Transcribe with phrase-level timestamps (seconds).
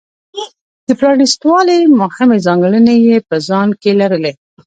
[0.87, 4.33] د پرانېست والي مهمې ځانګړنې یې په ځان کې لرلې.